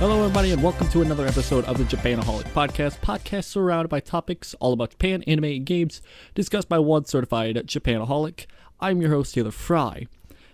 [0.00, 3.00] Hello, everybody, and welcome to another episode of the Japanaholic Podcast.
[3.00, 6.00] Podcast surrounded by topics all about Japan, anime, and games,
[6.34, 8.46] discussed by one certified Japanaholic.
[8.80, 10.06] I'm your host, Taylor Fry.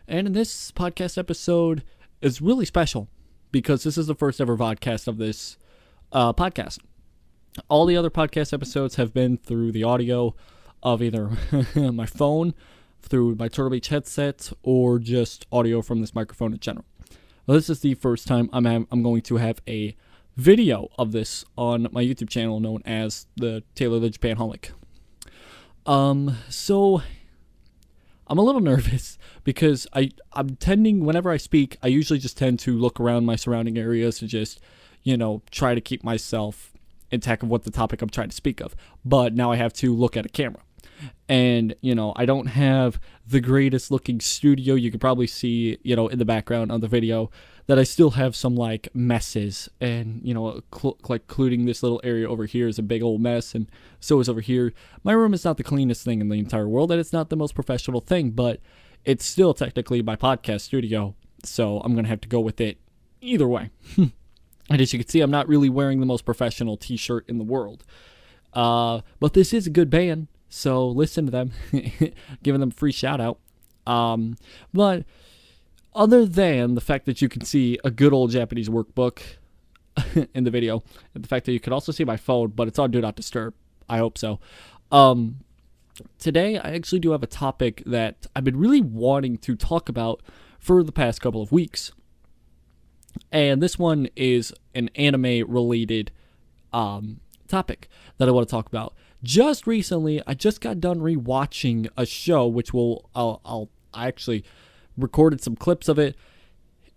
[0.08, 1.84] And in this podcast episode
[2.20, 3.08] is really special
[3.52, 5.56] because this is the first ever vodcast of this
[6.10, 6.80] uh, podcast.
[7.68, 10.34] All the other podcast episodes have been through the audio
[10.82, 11.30] of either
[11.76, 12.52] my phone,
[13.00, 16.84] through my Turtle Beach headset, or just audio from this microphone in general.
[17.48, 19.96] This is the first time I'm I'm going to have a
[20.36, 24.70] video of this on my YouTube channel known as the Taylor the Japanaholic.
[25.86, 27.02] Um, so
[28.26, 32.58] I'm a little nervous because I I'm tending whenever I speak, I usually just tend
[32.60, 34.60] to look around my surrounding areas to just,
[35.04, 36.72] you know, try to keep myself
[37.12, 38.74] intact of what the topic I'm trying to speak of.
[39.04, 40.62] But now I have to look at a camera
[41.28, 44.74] and you know i don't have the greatest looking studio.
[44.74, 47.30] You could probably see you know in the background on the video
[47.66, 52.00] that i still have some like messes and you know cl- like including this little
[52.04, 53.68] area over here is a big old mess and
[53.98, 54.72] so is over here.
[55.02, 57.36] My room is not the cleanest thing in the entire world and it's not the
[57.36, 58.60] most professional thing but
[59.04, 62.78] it's still technically my podcast studio so i'm gonna have to go with it
[63.20, 63.70] either way.
[64.68, 67.44] And as you can see i'm not really wearing the most professional t-shirt in the
[67.44, 67.84] world.
[68.52, 71.52] Uh, but this is a good band so listen to them,
[72.42, 73.38] giving them free shout out.
[73.86, 74.36] Um,
[74.72, 75.04] but
[75.94, 79.20] other than the fact that you can see a good old Japanese workbook
[80.34, 80.82] in the video,
[81.14, 83.16] and the fact that you can also see my phone, but it's on Do Not
[83.16, 83.54] Disturb.
[83.88, 84.40] I hope so.
[84.92, 85.38] Um,
[86.18, 90.22] today, I actually do have a topic that I've been really wanting to talk about
[90.58, 91.92] for the past couple of weeks.
[93.32, 96.10] And this one is an anime related
[96.72, 101.88] um, topic that I want to talk about just recently, I just got done rewatching
[101.96, 104.44] a show, which will I'll, I'll I actually
[104.96, 106.16] recorded some clips of it,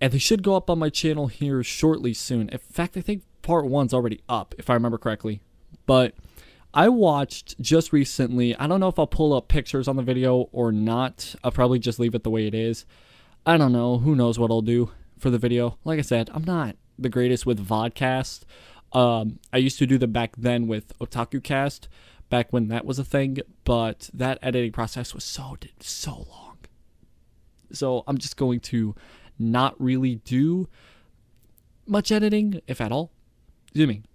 [0.01, 2.49] and they should go up on my channel here shortly soon.
[2.49, 5.41] In fact, I think part one's already up, if I remember correctly.
[5.85, 6.13] But
[6.73, 8.55] I watched just recently.
[8.55, 11.35] I don't know if I'll pull up pictures on the video or not.
[11.43, 12.85] I'll probably just leave it the way it is.
[13.45, 13.97] I don't know.
[13.97, 15.77] Who knows what I'll do for the video?
[15.83, 18.41] Like I said, I'm not the greatest with vodcast.
[18.93, 21.87] Um, I used to do them back then with Otaku Cast,
[22.29, 26.57] back when that was a thing, but that editing process was so so long.
[27.71, 28.95] So I'm just going to
[29.37, 30.67] not really do
[31.85, 33.11] much editing, if at all.
[33.75, 34.05] Zooming.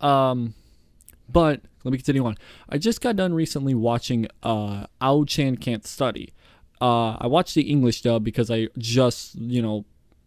[0.00, 0.54] Um,
[1.28, 2.36] but let me continue on.
[2.68, 6.32] I just got done recently watching uh Ao Chan Can't Study.
[6.80, 9.84] Uh, I watched the English dub because I just, you know,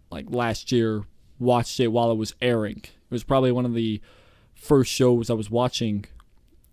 [0.10, 1.04] like last year
[1.40, 2.84] watched it while it was airing.
[3.10, 4.02] It was probably one of the
[4.54, 6.06] first shows I was watching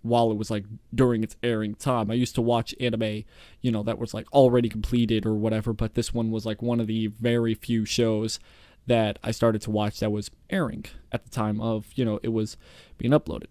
[0.03, 0.65] while it was like
[0.95, 2.11] during its airing time.
[2.11, 3.25] I used to watch anime,
[3.63, 6.79] you know, that was like already completed or whatever, but this one was like one
[6.79, 8.39] of the very few shows
[8.87, 12.29] that I started to watch that was airing at the time of, you know, it
[12.29, 12.59] was
[12.99, 13.47] being uploaded.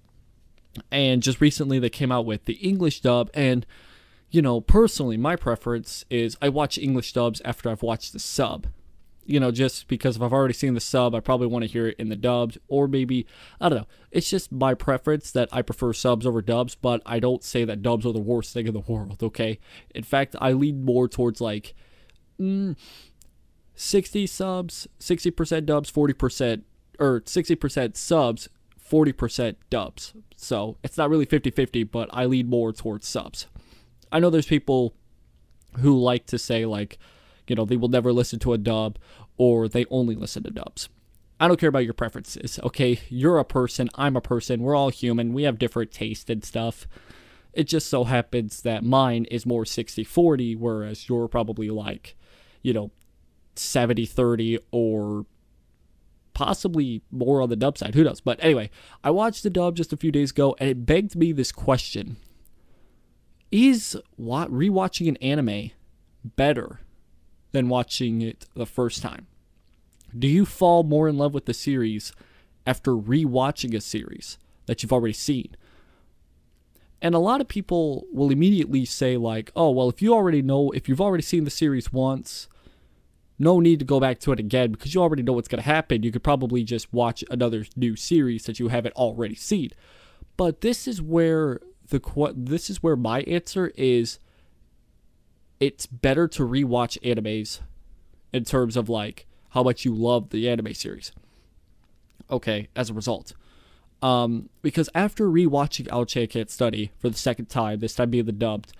[0.91, 3.65] And just recently they came out with the English dub and
[4.29, 8.67] you know, personally my preference is I watch English dubs after I've watched the sub
[9.25, 11.87] you know, just because if I've already seen the sub, I probably want to hear
[11.87, 13.25] it in the dubbed, or maybe,
[13.59, 13.87] I don't know.
[14.11, 17.81] It's just my preference that I prefer subs over dubs, but I don't say that
[17.81, 19.59] dubs are the worst thing in the world, okay?
[19.93, 21.73] In fact, I lean more towards like
[22.39, 22.75] mm,
[23.75, 26.61] 60 subs, 60% dubs, 40%,
[26.99, 28.49] or 60% subs,
[28.89, 30.13] 40% dubs.
[30.35, 33.47] So it's not really 50 50, but I lean more towards subs.
[34.11, 34.93] I know there's people
[35.79, 36.99] who like to say, like,
[37.47, 38.97] you know, they will never listen to a dub
[39.37, 40.89] or they only listen to dubs.
[41.39, 42.99] I don't care about your preferences, okay?
[43.09, 46.87] You're a person, I'm a person, we're all human, we have different tastes and stuff.
[47.51, 52.15] It just so happens that mine is more 60 40, whereas you're probably like,
[52.61, 52.91] you know,
[53.55, 55.25] 70 30 or
[56.33, 57.93] possibly more on the dub side.
[57.95, 58.21] Who knows?
[58.21, 58.69] But anyway,
[59.03, 62.17] I watched the dub just a few days ago and it begged me this question
[63.51, 65.71] Is rewatching an anime
[66.23, 66.79] better
[67.53, 69.27] than watching it the first time?
[70.17, 72.11] Do you fall more in love with the series
[72.67, 75.55] after rewatching a series that you've already seen?
[77.01, 80.71] And a lot of people will immediately say, like, oh, well, if you already know,
[80.71, 82.47] if you've already seen the series once,
[83.39, 85.69] no need to go back to it again because you already know what's going to
[85.69, 86.03] happen.
[86.03, 89.71] You could probably just watch another new series that you haven't already seen.
[90.37, 91.59] But this is where
[91.89, 94.19] the this is where my answer is
[95.65, 97.61] it's better to rewatch animes
[98.33, 101.13] in terms of like how much you love the anime series.
[102.29, 103.31] Okay, as a result.
[104.01, 108.25] Um, because after rewatching Ao Chan Can't Study for the second time, this time being
[108.25, 108.73] the dubbed,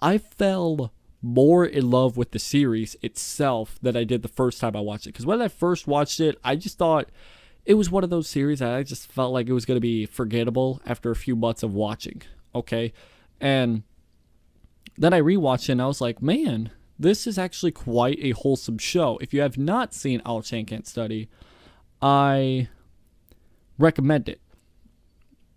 [0.00, 0.92] I fell
[1.22, 5.06] more in love with the series itself than I did the first time I watched
[5.06, 5.12] it.
[5.12, 7.08] Because when I first watched it, I just thought
[7.64, 9.80] it was one of those series that I just felt like it was going to
[9.80, 12.20] be forgettable after a few months of watching.
[12.54, 12.92] Okay.
[13.40, 13.84] And
[14.98, 18.78] then I rewatched it and I was like, man, this is actually quite a wholesome
[18.78, 19.16] show.
[19.18, 21.28] If you have not seen Ao Chan Can't Study,
[22.02, 22.68] I
[23.78, 24.40] recommend it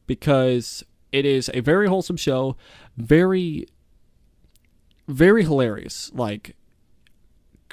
[0.06, 2.56] because it is a very wholesome show,
[2.96, 3.68] very,
[5.08, 6.12] very hilarious.
[6.14, 6.56] Like,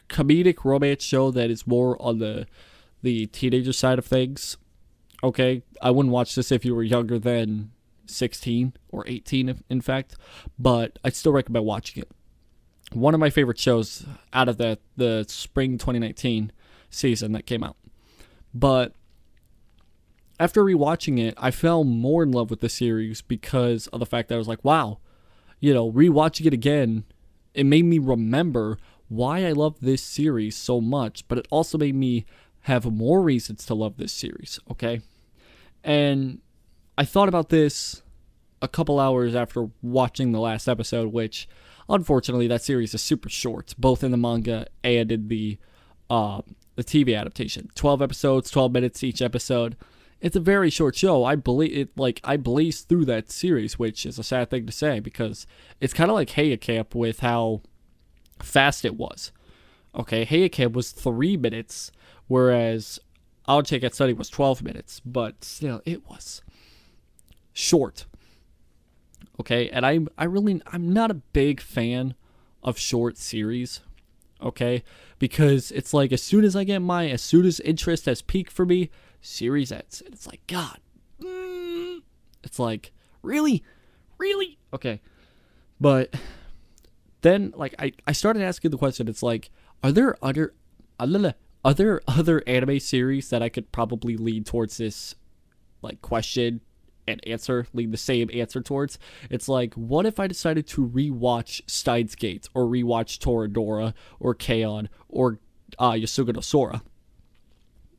[0.08, 2.46] comedic romance show that is more on the
[3.02, 4.56] the teenager side of things.
[5.22, 7.70] Okay, I wouldn't watch this if you were younger than
[8.08, 10.16] 16 or 18, in fact,
[10.58, 12.10] but I'd still recommend watching it.
[12.92, 16.52] One of my favorite shows out of the the spring 2019
[16.90, 17.76] season that came out.
[18.54, 18.94] But
[20.40, 24.28] after rewatching it, I fell more in love with the series because of the fact
[24.28, 24.98] that I was like, wow,
[25.60, 27.04] you know, rewatching it again,
[27.54, 28.78] it made me remember
[29.08, 32.24] why I love this series so much, but it also made me
[32.62, 35.00] have more reasons to love this series, okay?
[35.82, 36.40] And
[36.98, 38.02] I thought about this
[38.60, 41.48] a couple hours after watching the last episode, which
[41.88, 45.58] unfortunately that series is super short, both in the manga and in the
[46.10, 46.42] uh,
[46.74, 47.70] the TV adaptation.
[47.76, 49.76] Twelve episodes, twelve minutes each episode.
[50.20, 51.22] It's a very short show.
[51.22, 54.72] I believe it like I blazed through that series, which is a sad thing to
[54.72, 55.46] say because
[55.80, 56.30] it's kind of like
[56.60, 57.62] Camp with how
[58.40, 59.30] fast it was.
[59.94, 61.92] Okay, Camp was three minutes,
[62.26, 62.98] whereas
[63.46, 66.42] Ao Chan Can't Study was 12 minutes, but still, it was
[67.58, 68.06] short.
[69.40, 72.14] Okay, and I I really I'm not a big fan
[72.62, 73.80] of short series.
[74.40, 74.84] Okay,
[75.18, 78.52] because it's like as soon as I get my as soon as interest has peaked
[78.52, 78.90] for me,
[79.20, 80.78] series ends, it's like God,
[81.20, 82.00] mm,
[82.44, 83.64] it's like really,
[84.16, 85.00] really okay,
[85.80, 86.14] but
[87.22, 89.08] then like I I started asking the question.
[89.08, 89.50] It's like,
[89.82, 90.54] are there other
[91.00, 95.16] are there other anime series that I could probably lead towards this
[95.82, 96.60] like question
[97.08, 98.98] and answer, lead the same answer towards?
[99.30, 104.88] It's like, what if I decided to rewatch Steins Gate or rewatch Toradora or K-On!
[105.08, 105.38] or
[105.78, 106.82] uh, Yosuga no Sora?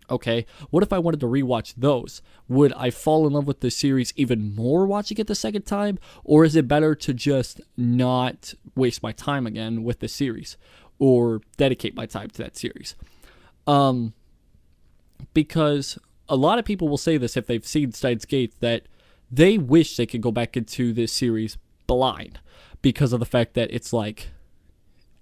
[0.09, 2.21] Okay, what if I wanted to rewatch those?
[2.47, 5.99] Would I fall in love with the series even more watching it the second time?
[6.23, 10.57] Or is it better to just not waste my time again with the series
[10.97, 12.95] or dedicate my time to that series?
[13.67, 14.13] Um,
[15.35, 18.83] because a lot of people will say this if they've seen Steins Gate that
[19.31, 22.39] they wish they could go back into this series blind
[22.81, 24.29] because of the fact that it's like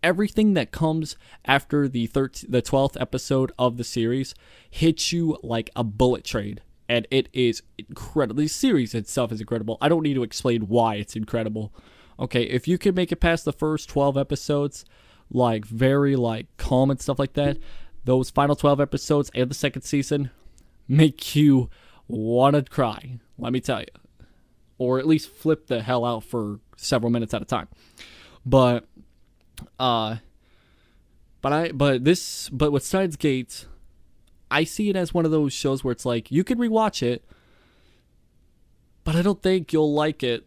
[0.03, 4.35] everything that comes after the 13th, the 12th episode of the series
[4.69, 6.59] hits you like a bullet train
[6.89, 8.41] and it is incredible.
[8.41, 9.77] The series itself is incredible.
[9.81, 11.73] I don't need to explain why it's incredible.
[12.19, 14.85] Okay, if you can make it past the first 12 episodes
[15.29, 17.57] like very like calm and stuff like that,
[18.05, 20.31] those final 12 episodes and the second season
[20.87, 21.69] make you
[22.07, 23.87] want to cry, let me tell you.
[24.77, 27.67] Or at least flip the hell out for several minutes at a time.
[28.45, 28.87] But
[29.79, 30.17] uh
[31.41, 33.65] but I but this but with Steins Gate,
[34.49, 37.25] I see it as one of those shows where it's like you can rewatch it,
[39.03, 40.45] but I don't think you'll like it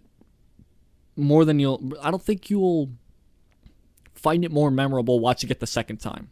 [1.16, 2.90] more than you'll I don't think you'll
[4.14, 6.30] find it more memorable watching it the second time.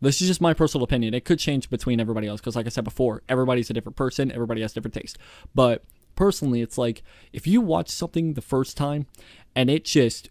[0.00, 1.14] This is just my personal opinion.
[1.14, 4.32] It could change between everybody else because, like I said before, everybody's a different person.
[4.32, 5.18] Everybody has different taste.
[5.54, 5.84] But
[6.16, 7.02] personally, it's like
[7.32, 9.06] if you watch something the first time
[9.54, 10.30] and it just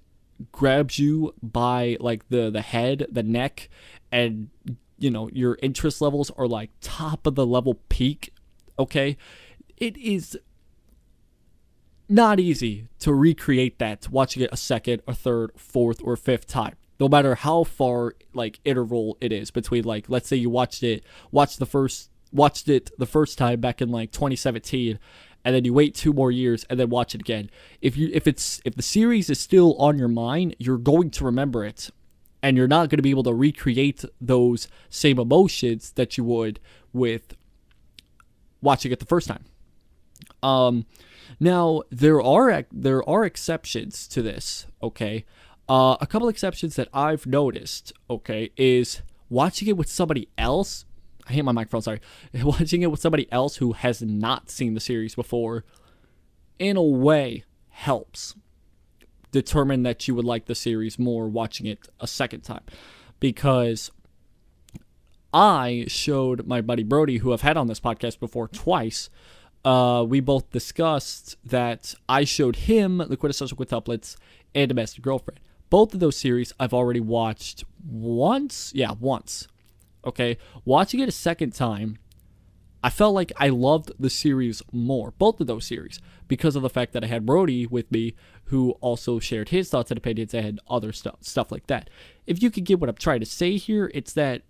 [0.51, 3.69] grabs you by like the the head, the neck,
[4.11, 4.49] and
[4.97, 8.33] you know your interest levels are like top of the level peak.
[8.79, 9.17] Okay,
[9.77, 10.37] it is
[12.07, 16.75] not easy to recreate that watching it a second, a third, fourth, or fifth time
[16.99, 21.03] no matter how far like interval it is between like let's say you watched it
[21.31, 24.99] watched the first watched it the first time back in like 2017
[25.45, 27.49] and then you wait two more years and then watch it again.
[27.81, 31.25] If you if it's if the series is still on your mind you're going to
[31.25, 31.89] remember it
[32.41, 36.59] and you're not going to be able to recreate those same emotions that you would
[36.93, 37.35] with
[38.61, 39.45] watching it the first time.
[40.43, 40.85] Um
[41.39, 45.25] now there are there are exceptions to this okay
[45.69, 50.85] uh, a couple exceptions that I've noticed, okay, is watching it with somebody else.
[51.27, 52.01] I hate my microphone, sorry.
[52.43, 55.63] Watching it with somebody else who has not seen the series before,
[56.57, 58.33] in a way, helps
[59.31, 62.63] determine that you would like the series more watching it a second time.
[63.19, 63.91] Because
[65.31, 69.11] I showed my buddy Brody, who I've had on this podcast before twice,
[69.63, 74.15] uh, we both discussed that I showed him the quintessential quintuplets
[74.55, 75.39] and domestic girlfriend.
[75.69, 78.71] Both of those series I've already watched once.
[78.75, 79.47] Yeah, once.
[80.05, 80.37] Okay.
[80.65, 81.97] Watching it a second time,
[82.81, 86.69] I felt like I loved the series more, both of those series, because of the
[86.69, 90.61] fact that I had Brody with me, who also shared his thoughts and opinions and
[90.69, 91.89] other stuff, stuff like that.
[92.25, 94.43] If you could get what I'm trying to say here, it's that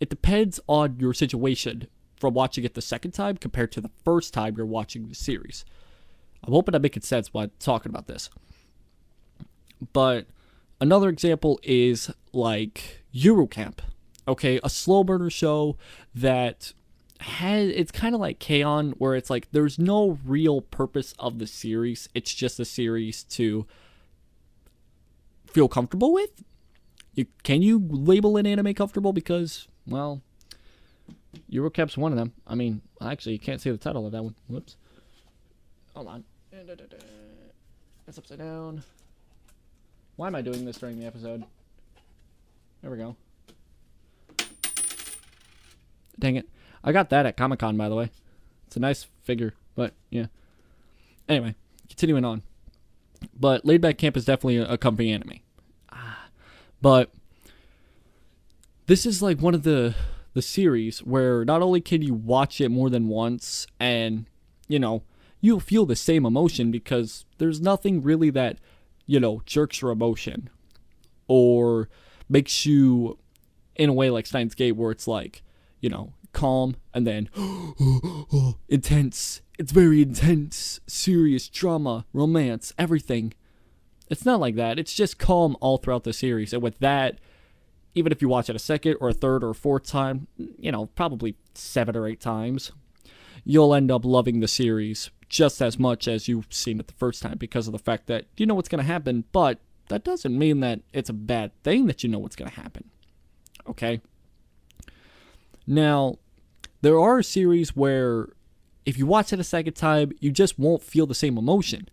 [0.00, 1.86] it depends on your situation
[2.18, 5.64] from watching it the second time compared to the first time you're watching the series.
[6.42, 8.30] I'm hoping I'm making sense while talking about this.
[9.92, 10.26] But
[10.80, 13.82] another example is like Yuru Camp.
[14.28, 15.76] Okay, a slow burner show
[16.14, 16.72] that
[17.20, 18.90] has it's kind of like K-On!
[18.92, 22.08] where it's like there's no real purpose of the series.
[22.14, 23.66] It's just a series to
[25.46, 26.42] feel comfortable with.
[27.14, 30.20] You can you label an anime comfortable because well,
[31.50, 32.32] Yuru Camp's one of them.
[32.46, 34.34] I mean, actually, you can't see the title of that one.
[34.48, 34.76] Whoops.
[35.94, 36.24] Hold on.
[38.08, 38.82] It's upside down.
[40.16, 41.44] Why am I doing this during the episode?
[42.82, 43.16] There we go.
[46.18, 46.48] Dang it.
[46.82, 48.10] I got that at Comic Con, by the way.
[48.66, 50.26] It's a nice figure, but yeah.
[51.28, 51.54] Anyway,
[51.88, 52.42] continuing on.
[53.38, 55.40] But Laid Back Camp is definitely a, a company anime.
[55.92, 56.28] Ah,
[56.80, 57.12] but
[58.86, 59.94] this is like one of the
[60.32, 64.26] the series where not only can you watch it more than once and
[64.68, 65.02] you know
[65.40, 68.58] you'll feel the same emotion because there's nothing really that
[69.06, 70.50] you know jerks your emotion
[71.28, 71.88] or
[72.28, 73.18] makes you
[73.74, 75.42] in a way like Steins Gate where it's like
[75.80, 77.30] you know calm and then
[78.68, 79.40] intense.
[79.58, 83.32] It's very intense serious drama romance everything.
[84.10, 84.78] It's not like that.
[84.78, 86.52] It's just calm all throughout the series.
[86.52, 87.18] And with that
[87.96, 90.26] even if you watch it a second or a third or a fourth time,
[90.58, 92.70] you know, probably seven or eight times,
[93.42, 97.22] you'll end up loving the series just as much as you've seen it the first
[97.22, 100.36] time because of the fact that you know what's going to happen, but that doesn't
[100.36, 102.90] mean that it's a bad thing that you know what's going to happen.
[103.68, 104.00] Okay?
[105.66, 106.18] Now,
[106.82, 108.28] there are series where
[108.84, 111.88] if you watch it a second time, you just won't feel the same emotion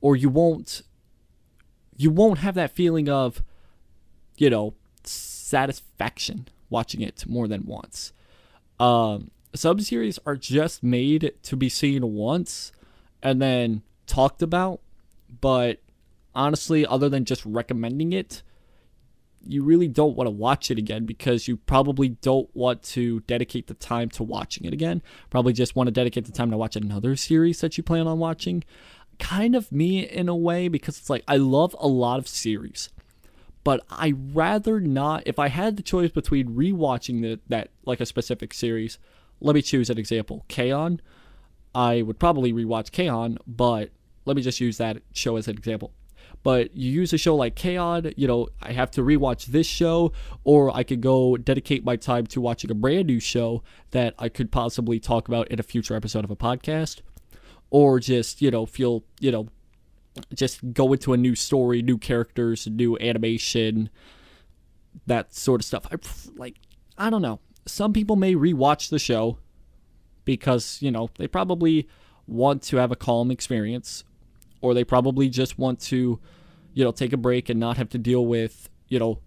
[0.00, 0.82] or you won't
[1.96, 3.42] you won't have that feeling of
[4.36, 4.74] you know
[5.04, 8.12] satisfaction watching it more than once.
[8.80, 12.72] Um, sub series are just made to be seen once
[13.22, 14.80] and then talked about,
[15.40, 15.80] but
[16.34, 18.42] honestly, other than just recommending it,
[19.44, 23.66] you really don't want to watch it again because you probably don't want to dedicate
[23.66, 25.02] the time to watching it again.
[25.30, 28.18] Probably just want to dedicate the time to watch another series that you plan on
[28.18, 28.62] watching.
[29.18, 32.88] Kind of me in a way because it's like I love a lot of series
[33.64, 35.22] but I rather not.
[35.26, 38.98] If I had the choice between rewatching the, that like a specific series,
[39.42, 40.44] let me choose an example.
[40.48, 41.00] K-On!
[41.74, 43.90] I would probably rewatch K-On!, but
[44.24, 45.92] let me just use that show as an example.
[46.42, 50.12] But you use a show like K-On!, you know, I have to rewatch this show,
[50.44, 54.28] or I could go dedicate my time to watching a brand new show that I
[54.28, 57.00] could possibly talk about in a future episode of a podcast,
[57.70, 59.48] or just, you know, feel, you know,
[60.34, 63.88] just go into a new story, new characters, new animation,
[65.06, 65.86] that sort of stuff.
[65.90, 65.96] I
[66.36, 66.56] like
[66.98, 67.40] I don't know.
[67.66, 69.38] Some people may rewatch the show
[70.24, 71.88] because, you know, they probably
[72.26, 74.04] want to have a calm experience
[74.60, 76.18] or they probably just want to,
[76.74, 79.18] you know, take a break and not have to deal with, you know,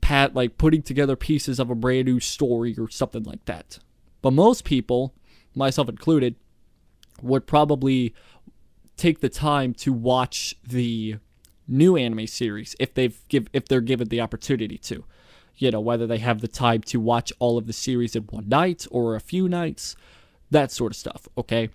[0.00, 3.78] pat like putting together pieces of a brand new story or something like that.
[4.20, 5.14] But most people,
[5.54, 6.36] myself included,
[7.22, 8.14] would probably
[8.96, 11.16] take the time to watch the
[11.66, 15.04] new anime series if they've give if they're given the opportunity to.
[15.56, 18.48] You know, whether they have the time to watch all of the series in one
[18.48, 19.94] night or a few nights,
[20.50, 21.68] that sort of stuff, okay?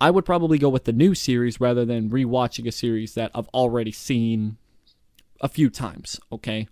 [0.00, 3.48] I would probably go with the new series rather than rewatching a series that I've
[3.48, 4.56] already seen
[5.40, 6.68] a few times, okay?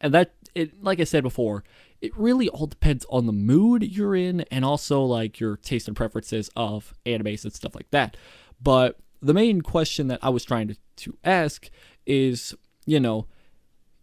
[0.00, 1.64] And that it like I said before,
[2.00, 5.96] it really all depends on the mood you're in and also like your taste and
[5.96, 8.16] preferences of animes and stuff like that.
[8.60, 11.68] But the main question that I was trying to, to ask
[12.06, 12.54] is,
[12.86, 13.26] you know,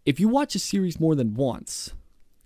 [0.04, 1.92] if you watch a series more than once,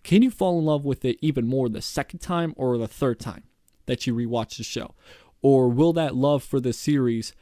[0.05, 3.19] can you fall in love with it even more the second time or the third
[3.19, 3.45] time
[3.87, 4.95] that you rewatch the show?
[5.43, 7.33] Or will that love for the series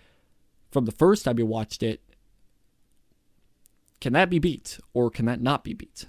[0.71, 2.03] from the first time you watched it,
[4.01, 6.07] can that be beat or can that not be beat?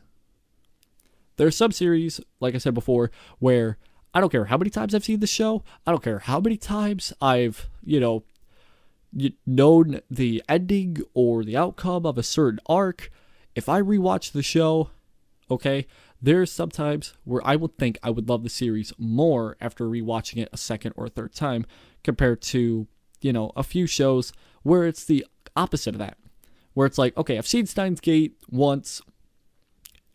[1.38, 3.78] There are sub series, like I said before, where
[4.14, 6.58] I don't care how many times I've seen the show, I don't care how many
[6.58, 8.24] times I've, you know,
[9.46, 13.12] known the ending or the outcome of a certain arc,
[13.58, 14.92] if I rewatch the show,
[15.50, 15.88] okay,
[16.22, 20.50] there's sometimes where I would think I would love the series more after rewatching it
[20.54, 21.66] a second or third time
[22.04, 22.86] compared to,
[23.20, 26.20] you know, a few shows where it's the opposite of that.
[26.76, 29.02] Where it's like, okay, I've seen Steins Gate once,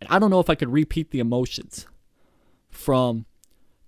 [0.00, 1.88] and I don't know if I could repeat the emotions
[2.70, 3.26] from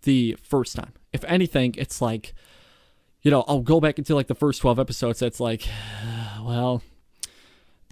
[0.03, 0.95] the first time.
[1.13, 2.35] If anything, it's like,
[3.23, 5.23] you know, I'll go back into like the first 12 episodes.
[5.23, 5.69] It's like,
[6.43, 6.83] well,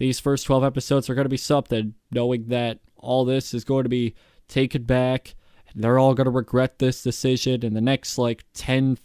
[0.03, 3.83] these first 12 episodes are going to be something, knowing that all this is going
[3.83, 4.13] to be
[4.49, 5.33] taken back.
[5.73, 7.63] And they're all going to regret this decision.
[7.63, 8.97] in the next like 10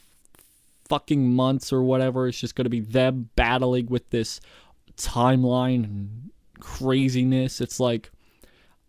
[0.88, 4.40] fucking months or whatever, it's just going to be them battling with this
[4.96, 7.60] timeline craziness.
[7.60, 8.10] It's like,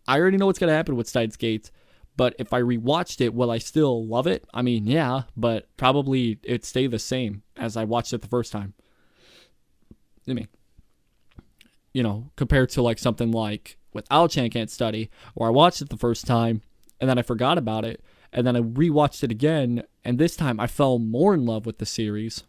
[0.08, 1.70] I already know what's going to happen with Steins Gate.
[2.16, 4.44] But if I rewatched it, will I still love it?
[4.52, 8.50] I mean, yeah, but probably it'd stay the same as I watched it the first
[8.50, 8.74] time.
[10.28, 10.48] I mean,
[11.92, 15.88] you know, compared to like something like with Ao-Chan Can't Study, where I watched it
[15.88, 16.62] the first time
[17.00, 20.60] and then I forgot about it, and then I rewatched it again, and this time
[20.60, 22.44] I fell more in love with the series.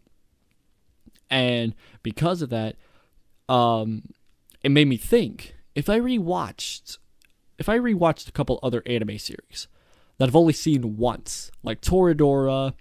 [1.30, 2.76] And because of that,
[3.48, 4.10] um,
[4.62, 6.98] it made me think if I rewatched
[7.58, 9.68] if I rewatched a couple other anime series
[10.18, 12.74] that I've only seen once, like Toradora,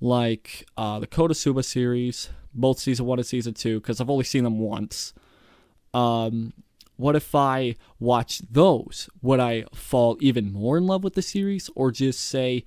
[0.00, 4.44] like uh, the Konosuba series, both season one and season two, because I've only seen
[4.44, 5.12] them once.
[5.92, 6.52] Um,
[6.96, 9.08] what if I watch those?
[9.22, 12.64] Would I fall even more in love with the series, or just say,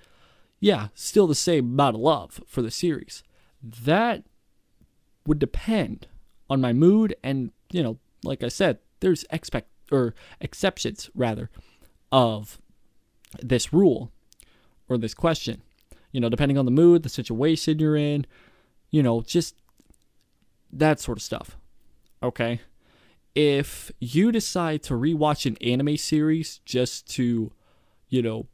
[0.59, 3.23] yeah, still the same amount of love for the series?
[3.61, 4.23] That
[5.25, 6.07] would depend
[6.49, 11.49] on my mood, and you know, like I said, there's expect or exceptions rather
[12.11, 12.59] of
[13.41, 14.11] this rule
[14.89, 15.61] or this question.
[16.11, 18.25] You know, depending on the mood, the situation you're in,
[18.91, 19.55] you know, just
[20.71, 21.57] that sort of stuff.
[22.21, 22.61] Okay?
[23.35, 27.51] If you decide to rewatch an anime series just to,
[28.07, 28.47] you know,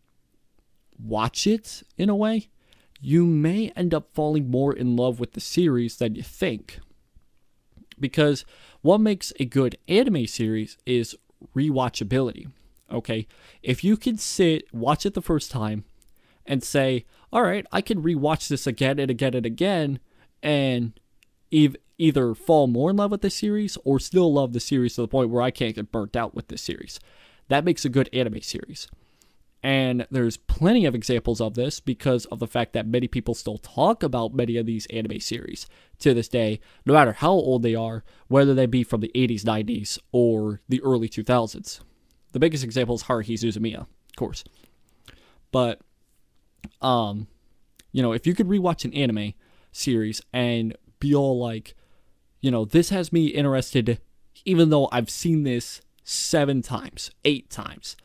[0.97, 2.47] watch it in a way,
[3.01, 6.79] you may end up falling more in love with the series than you think.
[7.99, 8.45] Because
[8.81, 11.15] what makes a good anime series is
[11.55, 12.49] rewatchability.
[12.91, 13.27] Okay.
[13.61, 15.83] If you can sit, watch it the first time,
[16.45, 19.99] and say, all right, I can rewatch this again and again and again,
[20.41, 20.99] and
[21.53, 25.01] ev- either fall more in love with the series or still love the series to
[25.01, 26.99] the point where I can't get burnt out with this series.
[27.49, 28.87] That makes a good anime series.
[29.61, 33.57] And there's plenty of examples of this because of the fact that many people still
[33.57, 35.67] talk about many of these anime series
[35.99, 39.41] to this day, no matter how old they are, whether they be from the 80s,
[39.41, 41.81] 90s, or the early 2000s.
[42.31, 44.45] The biggest example is Haruhi Suzumiya, of course.
[45.51, 45.81] But,
[46.81, 47.27] um,
[47.91, 49.33] you know, if you could rewatch an anime
[49.73, 51.75] series and be all like,
[52.41, 53.99] you know, this has me interested,
[54.45, 57.95] even though I've seen this seven times, eight times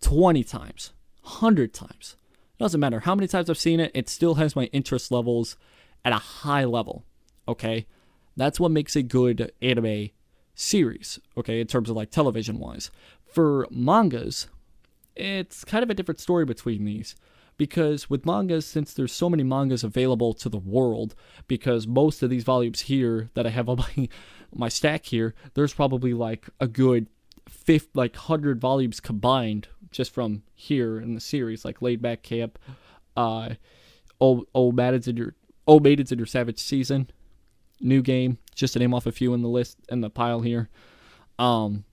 [0.00, 2.16] 20 times, 100 times.
[2.58, 5.56] Doesn't matter how many times I've seen it, it still has my interest levels
[6.04, 7.04] at a high level.
[7.46, 7.86] Okay?
[8.36, 10.10] That's what makes a good anime
[10.54, 12.90] series, okay, in terms of like television wise.
[13.24, 14.48] For mangas,
[15.16, 17.16] it's kind of a different story between these
[17.58, 21.14] because with mangas since there's so many mangas available to the world
[21.46, 24.08] because most of these volumes here that I have on my
[24.54, 27.08] my stack here there's probably like a good
[27.46, 32.58] fifth like 100 volumes combined just from here in the series, like Laid Back Camp,
[33.16, 33.50] uh,
[34.20, 35.34] Old Old Maidens in your
[35.66, 37.10] Old Maidens in your Savage Season,
[37.80, 40.68] new game, just to name off a few in the list in the pile here.
[41.38, 41.84] Um,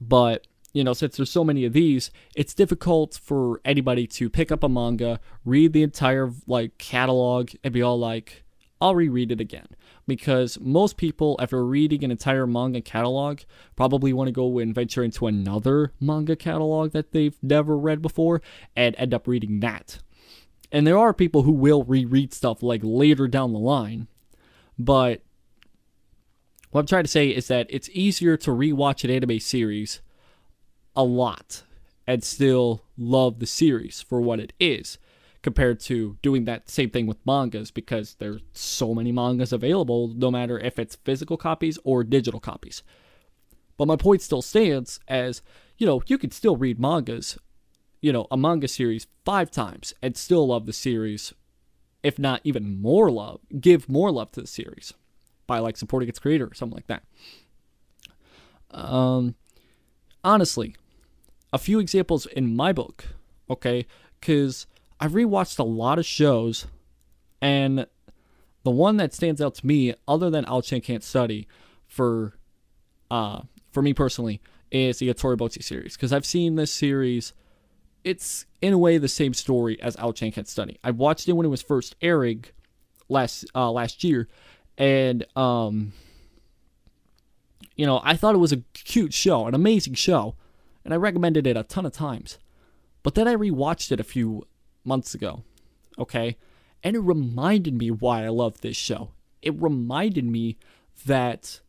[0.00, 4.50] but you know, since there's so many of these, it's difficult for anybody to pick
[4.50, 8.44] up a manga, read the entire like catalog, and be all like,
[8.80, 9.66] I'll reread it again.
[10.06, 13.40] Because most people, after reading an entire manga catalog,
[13.76, 18.42] probably want to go and venture into another manga catalog that they've never read before
[18.74, 20.00] and end up reading that.
[20.72, 24.08] And there are people who will reread stuff like later down the line.
[24.78, 25.20] But
[26.70, 30.00] what I'm trying to say is that it's easier to rewatch an anime series
[30.94, 31.62] a lot
[32.06, 34.98] and still love the series for what it is
[35.42, 40.30] compared to doing that same thing with mangas because there's so many mangas available no
[40.30, 42.82] matter if it's physical copies or digital copies.
[43.76, 45.42] But my point still stands as,
[45.78, 47.38] you know, you can still read mangas,
[48.00, 51.34] you know, a manga series 5 times and still love the series
[52.02, 54.92] if not even more love, give more love to the series
[55.46, 57.04] by like supporting its creator or something like that.
[58.70, 59.34] Um
[60.24, 60.76] honestly,
[61.52, 63.04] a few examples in my book,
[63.50, 63.86] okay?
[64.20, 64.66] Cuz
[65.00, 66.66] I've rewatched a lot of shows,
[67.40, 67.86] and
[68.62, 71.48] the one that stands out to me, other than Ao-Chan Can't Study,
[71.86, 72.34] for
[73.10, 77.32] uh, for me personally, is the Yatori series because I've seen this series.
[78.04, 80.78] It's in a way the same story as Ao-Chan Can't Study.
[80.82, 82.44] I watched it when it was first airing
[83.08, 84.28] last uh, last year,
[84.78, 85.92] and um,
[87.76, 90.36] you know I thought it was a cute show, an amazing show,
[90.84, 92.38] and I recommended it a ton of times.
[93.02, 94.46] But then I rewatched it a few
[94.84, 95.42] months ago,
[95.98, 96.36] okay?
[96.82, 99.10] And it reminded me why I love this show.
[99.40, 100.56] It reminded me
[101.06, 101.60] that,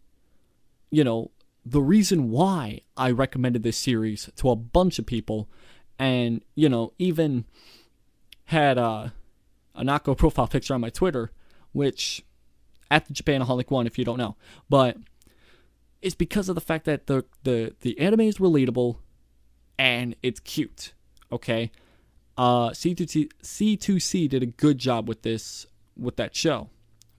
[0.92, 1.32] you know,
[1.66, 5.50] the reason why I recommended this series to a bunch of people
[5.98, 7.46] and, you know, even
[8.46, 9.10] had uh,
[9.76, 11.32] a, a Nako profile picture on my Twitter,
[11.72, 12.24] which
[12.92, 14.36] at the Japanaholic one, if you don't know.
[14.70, 14.98] But
[16.04, 18.98] it's because of the fact that the the the anime is relatable
[19.80, 20.94] and it's cute.
[21.32, 21.72] Okay,
[22.38, 25.66] uh, C2C C2C did a good job with this
[25.98, 26.70] with that show.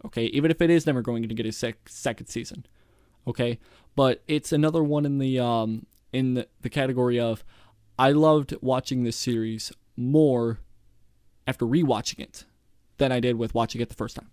[0.05, 2.67] Okay, even if it is never going to get a sec- second season.
[3.27, 3.59] Okay,
[3.97, 7.43] but it's another one in the um in the, the category of
[7.99, 10.61] I loved watching this series more
[11.47, 12.45] after rewatching it
[12.99, 14.31] than I did with watching it the first time.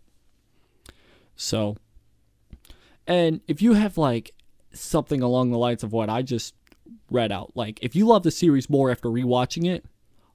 [1.38, 1.78] So,
[3.08, 4.34] and if you have like
[4.74, 6.56] something along the lines of what I just
[7.10, 9.86] read out, like if you love the series more after rewatching it,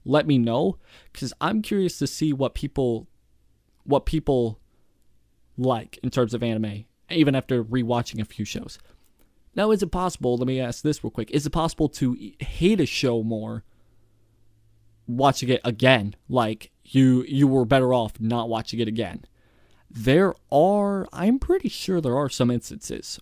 [0.05, 0.77] let me know
[1.11, 3.07] because I'm curious to see what people
[3.83, 4.59] what people
[5.57, 8.77] like in terms of anime, even after rewatching a few shows.
[9.55, 10.37] Now, is it possible?
[10.37, 13.63] Let me ask this real quick: Is it possible to hate a show more
[15.07, 16.15] watching it again?
[16.29, 19.25] Like you you were better off not watching it again
[19.89, 23.19] there are, I'm pretty sure there are some instances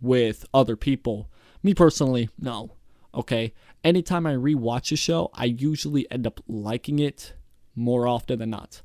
[0.00, 1.30] with other people.
[1.62, 2.72] Me personally, no.
[3.14, 3.52] Okay.
[3.84, 7.34] Anytime I rewatch a show, I usually end up liking it
[7.74, 8.82] more often than not.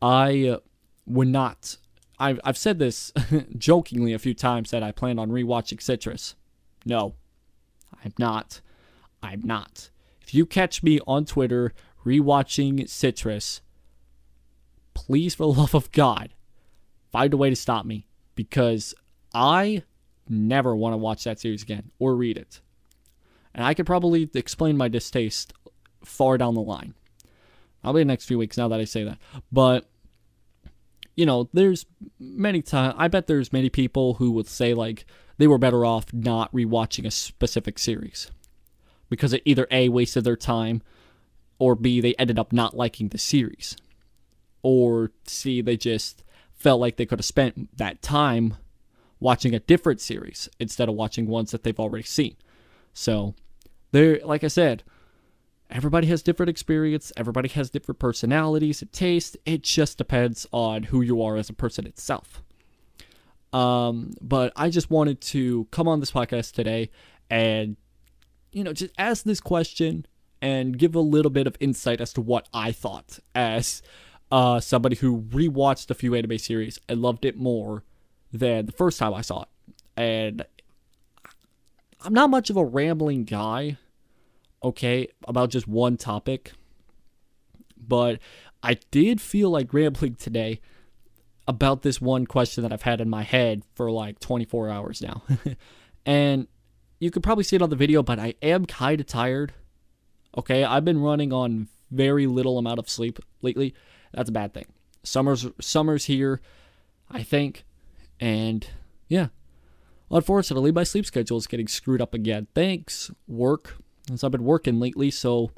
[0.00, 0.58] I uh,
[1.06, 1.76] would not.
[2.18, 3.12] I've, I've said this
[3.58, 6.34] jokingly a few times that I plan on rewatching Citrus.
[6.84, 7.14] No,
[8.04, 8.60] I'm not.
[9.22, 9.90] I'm not.
[10.22, 11.72] If you catch me on Twitter
[12.04, 13.60] rewatching Citrus,
[14.94, 16.34] please, for the love of God,
[17.10, 18.94] find a way to stop me because
[19.34, 19.82] I
[20.28, 22.60] never want to watch that series again or read it.
[23.54, 25.52] And I could probably explain my distaste
[26.04, 26.94] far down the line.
[27.82, 29.18] Probably in the next few weeks now that I say that.
[29.50, 29.88] But
[31.14, 31.86] you know, there's
[32.18, 35.06] many times I bet there's many people who would say like
[35.38, 38.30] they were better off not rewatching a specific series
[39.08, 40.82] because it either A wasted their time
[41.58, 43.76] or B they ended up not liking the series
[44.62, 48.56] or C, they just felt like they could have spent that time
[49.20, 52.36] watching a different series instead of watching ones that they've already seen.
[52.92, 53.34] So,
[53.92, 54.82] there, like I said,
[55.70, 59.36] everybody has different experience, everybody has different personalities and taste.
[59.44, 62.42] It just depends on who you are as a person itself.
[63.52, 66.90] Um, but I just wanted to come on this podcast today
[67.30, 67.76] and,
[68.52, 70.06] you know, just ask this question
[70.42, 73.82] and give a little bit of insight as to what I thought as
[74.30, 77.84] uh, somebody who rewatched a few anime series and loved it more
[78.32, 79.48] than the first time I saw it.
[79.96, 80.44] And
[82.02, 83.78] I'm not much of a rambling guy,
[84.62, 86.52] okay, about just one topic.
[87.76, 88.18] But
[88.62, 90.60] I did feel like rambling today
[91.48, 95.22] about this one question that I've had in my head for like 24 hours now.
[96.06, 96.48] and
[96.98, 99.52] you could probably see it on the video, but I am kind of tired.
[100.36, 103.74] Okay, I've been running on very little amount of sleep lately.
[104.12, 104.66] That's a bad thing.
[105.02, 106.40] Summer's summer's here,
[107.10, 107.64] I think,
[108.20, 108.68] and
[109.08, 109.28] yeah.
[110.10, 112.46] Unfortunately, my sleep schedule is getting screwed up again.
[112.54, 113.76] Thanks, work.
[114.12, 115.50] As I've been working lately, so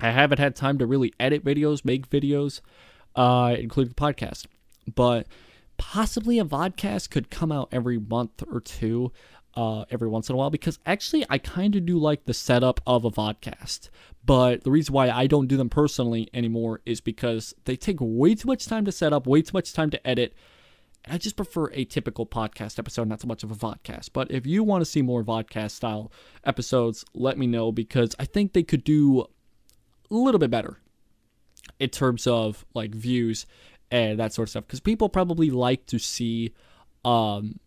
[0.00, 2.60] I haven't had time to really edit videos, make videos,
[3.16, 4.46] uh, including the podcast.
[4.94, 5.26] But
[5.78, 9.10] possibly a vodcast could come out every month or two
[9.54, 12.80] uh, every once in a while because actually I kind of do like the setup
[12.86, 13.90] of a vodcast.
[14.24, 18.34] But the reason why I don't do them personally anymore is because they take way
[18.34, 20.34] too much time to set up, way too much time to edit.
[21.08, 24.10] I just prefer a typical podcast episode, not so much of a vodcast.
[24.12, 26.12] But if you want to see more vodcast style
[26.44, 29.26] episodes, let me know because I think they could do a
[30.14, 30.78] little bit better
[31.80, 33.46] in terms of like views
[33.90, 34.66] and that sort of stuff.
[34.66, 36.54] Because people probably like to see
[37.04, 37.58] um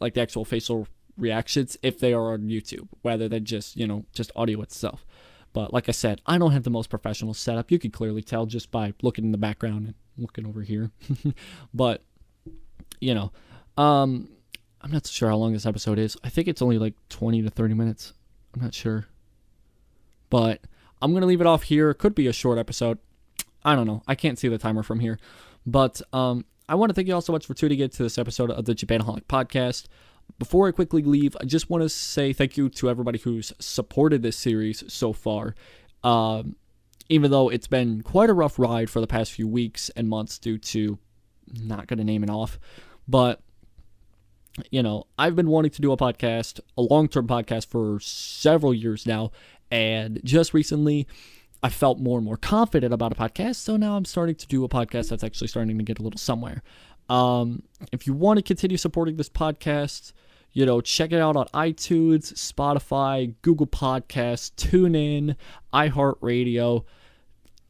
[0.00, 0.86] like the actual facial
[1.16, 5.04] reactions if they are on YouTube, rather than just, you know, just audio itself.
[5.52, 7.70] But like I said, I don't have the most professional setup.
[7.70, 10.90] You can clearly tell just by looking in the background and looking over here.
[11.74, 12.04] but,
[13.00, 13.32] you know,
[13.76, 14.28] um,
[14.80, 16.16] I'm not sure how long this episode is.
[16.22, 18.12] I think it's only like 20 to 30 minutes.
[18.54, 19.06] I'm not sure.
[20.30, 20.60] But
[21.00, 21.92] I'm going to leave it off here.
[21.94, 22.98] Could be a short episode.
[23.64, 24.02] I don't know.
[24.06, 25.18] I can't see the timer from here.
[25.66, 28.18] But um, I want to thank you all so much for tuning in to this
[28.18, 29.86] episode of the Japanaholic podcast.
[30.38, 34.22] Before I quickly leave, I just want to say thank you to everybody who's supported
[34.22, 35.54] this series so far.
[36.04, 36.56] Um,
[37.08, 40.38] even though it's been quite a rough ride for the past few weeks and months
[40.38, 40.98] due to
[41.54, 42.58] not going to name it off,
[43.06, 43.40] but
[44.70, 48.74] you know, I've been wanting to do a podcast, a long term podcast for several
[48.74, 49.30] years now,
[49.70, 51.06] and just recently
[51.62, 53.56] I felt more and more confident about a podcast.
[53.56, 56.18] So now I'm starting to do a podcast that's actually starting to get a little
[56.18, 56.62] somewhere.
[57.08, 60.12] Um, if you want to continue supporting this podcast,
[60.52, 65.36] you know, check it out on iTunes, Spotify, Google Podcasts, TuneIn,
[65.72, 66.84] iHeartRadio.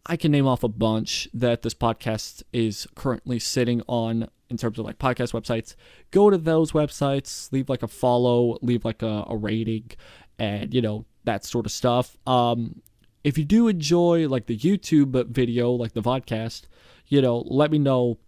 [0.08, 4.78] I can name off a bunch that this podcast is currently sitting on in terms
[4.78, 5.74] of like podcast websites.
[6.10, 9.90] Go to those websites, leave like a follow, leave like a, a rating,
[10.38, 12.16] and you know, that sort of stuff.
[12.26, 12.80] Um,
[13.22, 16.62] if you do enjoy like the YouTube video, like the podcast,
[17.08, 18.18] you know, let me know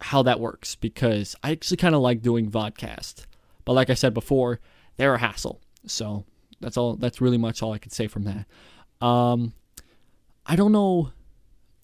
[0.00, 3.26] how that works because I actually kind of like doing vodcast.
[3.66, 4.60] But like I said before,
[4.96, 5.60] they're a hassle.
[5.86, 6.24] So
[6.60, 6.96] that's all.
[6.96, 9.06] That's really much all I can say from that.
[9.06, 9.52] Um,
[10.46, 11.12] I don't know.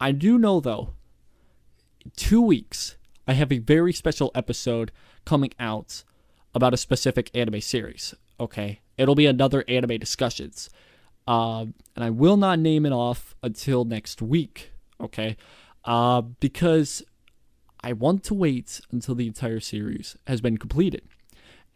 [0.00, 0.94] I do know though.
[2.16, 2.96] Two weeks,
[3.26, 4.90] I have a very special episode
[5.24, 6.02] coming out
[6.54, 8.14] about a specific anime series.
[8.38, 10.70] Okay, it'll be another anime discussions,
[11.26, 14.72] um, and I will not name it off until next week.
[15.00, 15.36] Okay,
[15.84, 17.02] uh, because
[17.82, 21.02] I want to wait until the entire series has been completed.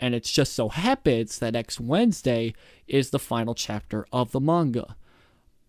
[0.01, 2.55] And it's just so happens that next Wednesday
[2.87, 4.97] is the final chapter of the manga.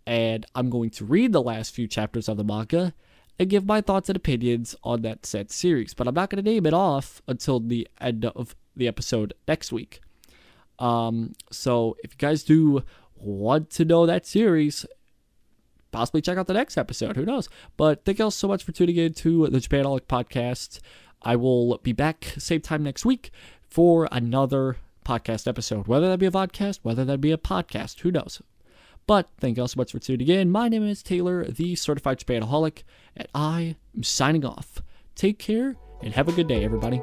[0.07, 2.93] And I'm going to read the last few chapters of the manga
[3.39, 5.93] and give my thoughts and opinions on that said series.
[5.93, 9.71] But I'm not going to name it off until the end of the episode next
[9.71, 10.01] week.
[10.79, 12.83] Um, so if you guys do
[13.15, 14.85] want to know that series,
[15.91, 17.15] possibly check out the next episode.
[17.15, 17.49] Who knows?
[17.77, 20.79] But thank you all so much for tuning in to the Japanaholic podcast.
[21.21, 23.31] I will be back same time next week
[23.67, 25.87] for another podcast episode.
[25.87, 28.41] Whether that be a podcast, whether that be a podcast, who knows?
[29.07, 30.49] But thank you all so much for tuning in.
[30.49, 32.83] My name is Taylor, the certified Japanaholic,
[33.15, 34.81] and I am signing off.
[35.13, 37.01] Take care and have a good day, everybody.